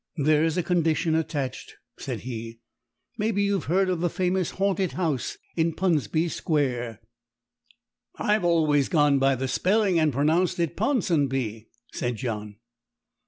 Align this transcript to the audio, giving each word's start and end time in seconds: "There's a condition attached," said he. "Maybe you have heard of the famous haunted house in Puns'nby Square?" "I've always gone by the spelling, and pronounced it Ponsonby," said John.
"There's 0.17 0.57
a 0.57 0.63
condition 0.63 1.13
attached," 1.13 1.75
said 1.99 2.21
he. 2.21 2.59
"Maybe 3.19 3.43
you 3.43 3.53
have 3.53 3.65
heard 3.65 3.87
of 3.87 3.99
the 4.01 4.09
famous 4.09 4.49
haunted 4.49 4.93
house 4.93 5.37
in 5.55 5.75
Puns'nby 5.75 6.27
Square?" 6.31 7.01
"I've 8.15 8.43
always 8.43 8.89
gone 8.89 9.19
by 9.19 9.35
the 9.35 9.47
spelling, 9.47 9.99
and 9.99 10.11
pronounced 10.11 10.59
it 10.59 10.75
Ponsonby," 10.75 11.67
said 11.93 12.15
John. 12.15 12.55